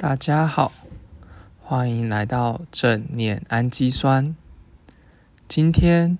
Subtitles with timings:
[0.00, 0.70] 大家好，
[1.60, 4.36] 欢迎来到正念氨基酸。
[5.48, 6.16] 今天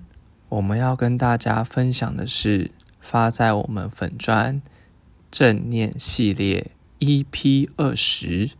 [0.48, 4.60] 我们要跟大家分享的是发在我们粉砖
[5.30, 8.50] 正念系列 EP 二十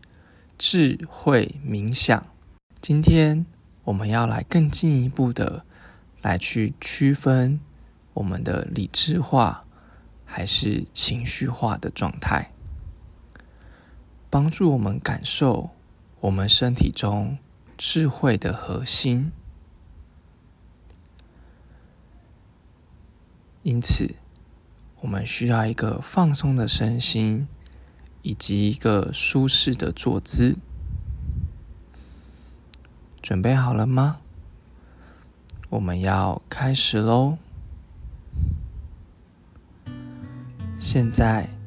[0.57, 2.25] 智慧冥想。
[2.79, 3.45] 今天
[3.83, 5.65] 我们要来更进一步的
[6.21, 7.59] 来去区分
[8.13, 9.65] 我们的理智化
[10.23, 12.53] 还是情绪化的状态。
[14.29, 15.71] 帮助我们感受
[16.19, 17.37] 我们身体中
[17.77, 19.31] 智慧的核心。
[23.63, 24.15] 因此，
[25.01, 27.47] 我们需要一个放松的身心，
[28.21, 30.55] 以及一个舒适的坐姿。
[33.21, 34.21] 准备好了吗？
[35.69, 37.37] 我们要开始喽！
[40.79, 41.58] 现在。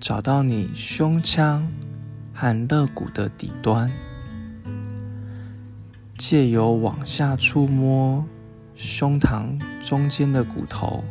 [0.00, 1.70] 找到你胸腔
[2.32, 3.92] 和肋骨的底端，
[6.16, 8.24] 借由往下触摸
[8.74, 11.04] 胸膛中间的骨头，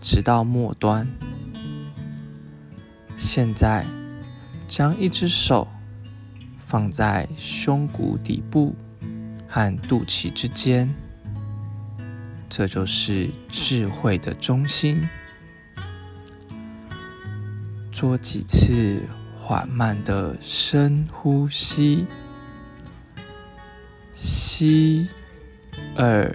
[0.00, 1.08] 直到末端。
[3.16, 3.84] 现在，
[4.68, 5.66] 将一只手
[6.64, 8.76] 放在胸骨底部
[9.48, 10.94] 和肚脐之间，
[12.48, 15.02] 这就是智慧的中心。
[18.02, 19.00] 做几次
[19.38, 22.04] 缓慢的深呼吸，
[24.12, 25.06] 吸
[25.96, 26.28] 二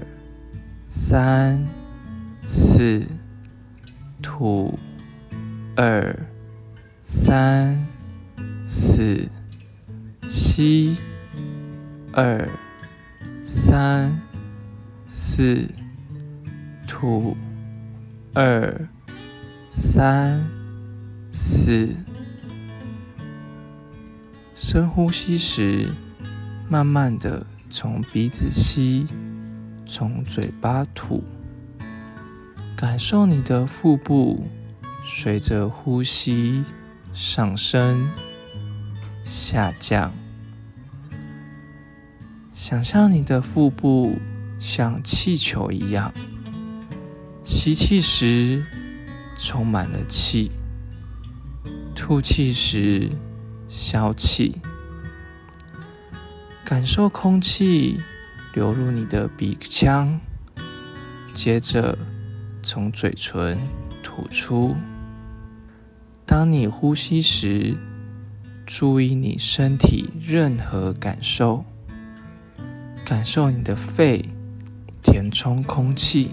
[0.85, 1.67] 三
[2.45, 3.05] 四，
[4.21, 4.79] 吐
[5.75, 6.17] 二
[7.03, 7.85] 三
[8.63, 9.27] 四，
[10.29, 10.95] 吸
[12.13, 12.47] 二
[13.43, 14.17] 三
[15.05, 15.67] 四，
[16.87, 17.35] 吐
[18.33, 18.87] 二
[19.69, 20.56] 三。
[21.39, 21.87] 四，
[24.55, 25.87] 深呼吸时，
[26.67, 29.05] 慢慢的从鼻子吸，
[29.85, 31.23] 从嘴巴吐，
[32.75, 34.47] 感受你的腹部
[35.05, 36.63] 随着呼吸
[37.13, 38.09] 上升、
[39.23, 40.11] 下降。
[42.55, 44.17] 想象你的腹部
[44.59, 46.11] 像气球一样，
[47.43, 48.65] 吸气时
[49.37, 50.49] 充满了气。
[52.07, 53.09] 吐气时，
[53.67, 54.61] 消气，
[56.63, 57.99] 感受空气
[58.53, 60.17] 流入你的鼻腔，
[61.33, 61.97] 接着
[62.63, 63.57] 从嘴唇
[64.01, 64.73] 吐出。
[66.25, 67.75] 当你呼吸时，
[68.65, 71.65] 注意你身体任何感受，
[73.03, 74.29] 感受你的肺
[75.03, 76.31] 填充空气，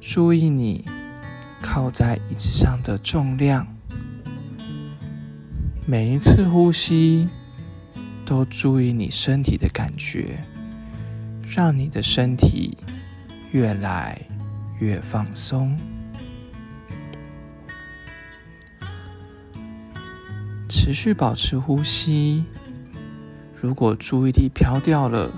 [0.00, 0.82] 注意你
[1.60, 3.73] 靠在椅子上的重量。
[5.86, 7.28] 每一次呼吸，
[8.24, 10.42] 都注意你身体的感觉，
[11.46, 12.78] 让你的身体
[13.52, 14.18] 越来
[14.80, 15.78] 越放松。
[20.70, 22.44] 持续保持呼吸。
[23.54, 25.30] 如果注意力飘掉了，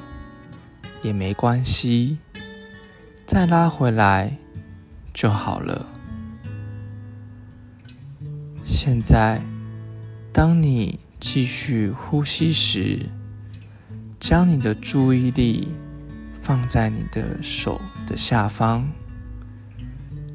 [1.03, 2.19] 也没关系，
[3.27, 4.37] 再拉回来
[5.13, 5.85] 就好了。
[8.65, 9.41] 现在。
[10.37, 13.09] 当你继续呼吸时，
[14.21, 15.67] 将你的注意力
[16.43, 18.87] 放在你的手的下方，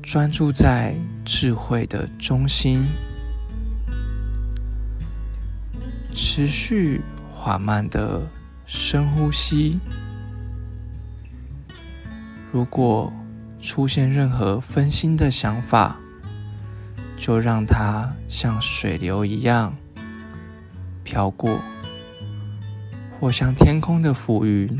[0.02, 2.84] 专注在智慧的中心，
[6.12, 8.28] 持续缓慢的
[8.66, 9.80] 深呼吸。
[12.52, 13.14] 如果
[13.60, 16.00] 出现任何分心的想法，
[17.16, 19.76] 就让它像水流一样。
[21.04, 21.60] 飘过，
[23.20, 24.80] 或像天空的浮云，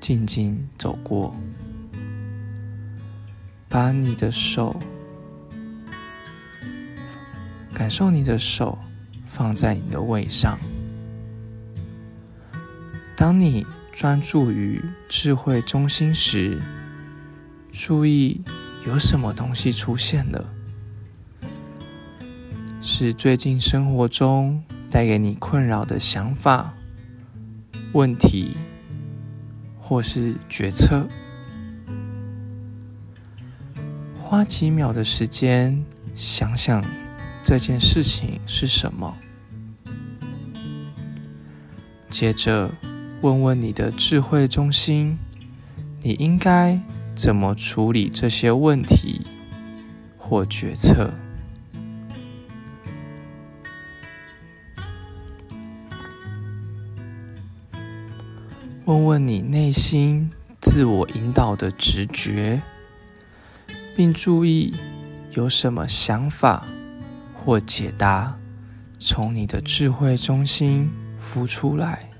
[0.00, 1.34] 静静走过。
[3.68, 4.76] 把你的手，
[7.74, 8.78] 感受你的手
[9.26, 10.56] 放在你的胃上。
[13.16, 16.60] 当你专注于智慧中心时，
[17.72, 18.42] 注意
[18.86, 20.44] 有什么东西出现了？
[22.80, 24.62] 是最近生活中。
[24.94, 26.72] 带给你困扰的想法、
[27.94, 28.56] 问题，
[29.76, 31.08] 或是决策，
[34.22, 36.84] 花几秒的时间想想
[37.42, 39.16] 这件事情是什么，
[42.08, 42.70] 接着
[43.20, 45.18] 问问你的智慧中心，
[46.02, 46.80] 你应该
[47.16, 49.26] 怎么处理这些问题
[50.16, 51.12] 或决策。
[58.86, 62.60] 问问你内心自我引导的直觉，
[63.96, 64.74] 并注意
[65.30, 66.66] 有什么想法
[67.32, 68.36] 或解答
[68.98, 72.10] 从你的智慧中心浮出来。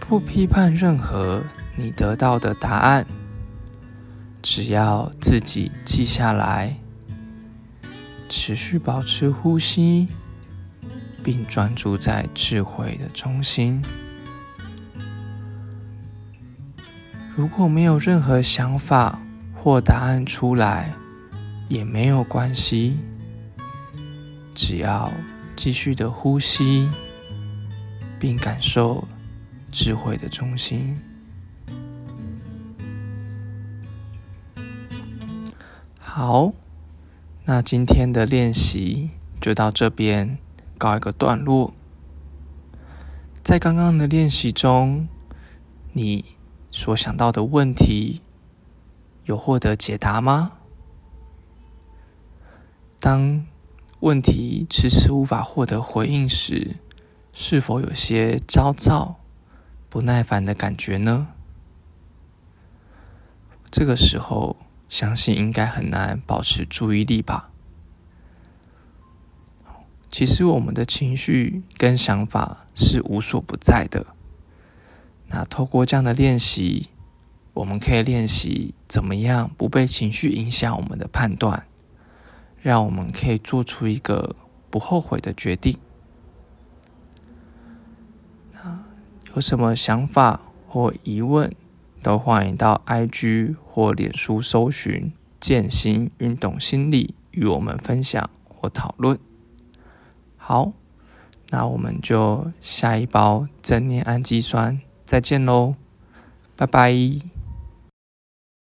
[0.00, 1.42] 不批判任何
[1.76, 3.06] 你得到的答案，
[4.40, 6.78] 只要自己记下来，
[8.30, 10.08] 持续保持呼吸。
[11.24, 13.82] 并专注在智慧的中心。
[17.34, 19.20] 如果没有任何想法
[19.52, 20.92] 或答案出来，
[21.68, 22.98] 也没有关系，
[24.54, 25.10] 只要
[25.56, 26.88] 继续的呼吸，
[28.20, 29.08] 并感受
[29.72, 30.96] 智慧的中心。
[35.98, 36.52] 好，
[37.46, 39.10] 那今天的练习
[39.40, 40.38] 就到这边。
[40.78, 41.72] 告一个段落，
[43.42, 45.08] 在刚刚的练习中，
[45.92, 46.24] 你
[46.70, 48.20] 所想到的问题
[49.24, 50.52] 有获得解答吗？
[53.00, 53.46] 当
[54.00, 56.76] 问题迟迟无法获得回应时，
[57.32, 59.20] 是否有些焦躁、
[59.88, 61.28] 不耐烦的感觉呢？
[63.70, 64.56] 这个时候，
[64.88, 67.50] 相信应该很难保持注意力吧。
[70.14, 74.06] 其实我们的情绪跟想法是无所不在的。
[75.26, 76.86] 那透过这样的练习，
[77.52, 81.66] 我们可以练习怎么样不被情绪影响我们的判断，
[82.62, 84.36] 让我们可以做出一个
[84.70, 85.76] 不后悔的决定。
[88.52, 88.84] 那
[89.34, 91.52] 有什么想法或疑问，
[92.00, 99.18] 都欢迎到 IG 或脸书搜寻“健心运动心理”与我们分享或讨论。
[100.46, 100.72] 好，
[101.48, 105.74] 那我们就下一包正念氨基酸再见喽，
[106.54, 107.33] 拜拜。